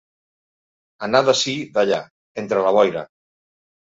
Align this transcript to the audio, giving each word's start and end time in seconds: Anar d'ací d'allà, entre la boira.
Anar 1.07 1.19
d'ací 1.27 1.53
d'allà, 1.77 2.01
entre 2.45 2.63
la 2.69 2.75
boira. 2.79 3.07